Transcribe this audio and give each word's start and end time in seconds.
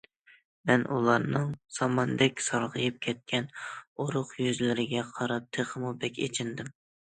مەن 0.69 0.85
ئۇلارنىڭ 0.95 1.51
ساماندەك 1.75 2.41
سارغىيىپ 2.45 2.97
كەتكەن 3.09 3.47
ئورۇق 3.85 4.35
يۈزلىرىگە 4.47 5.07
قاراپ 5.21 5.49
تېخىمۇ 5.61 5.95
بەك 6.03 6.21
ئېچىندىم. 6.27 6.77